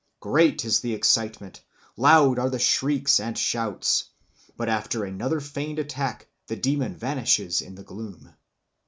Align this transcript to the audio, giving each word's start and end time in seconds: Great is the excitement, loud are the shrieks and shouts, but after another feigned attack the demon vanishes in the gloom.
Great 0.19 0.65
is 0.65 0.79
the 0.79 0.95
excitement, 0.95 1.61
loud 1.95 2.39
are 2.39 2.49
the 2.49 2.57
shrieks 2.57 3.19
and 3.19 3.37
shouts, 3.37 4.05
but 4.57 4.67
after 4.67 5.03
another 5.03 5.39
feigned 5.39 5.77
attack 5.77 6.27
the 6.47 6.55
demon 6.55 6.97
vanishes 6.97 7.61
in 7.61 7.75
the 7.75 7.83
gloom. 7.83 8.33